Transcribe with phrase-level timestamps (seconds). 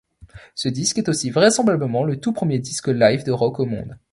[0.55, 3.99] Ce disque est aussi vraisemblablement le tout premier disque live de rock au monde.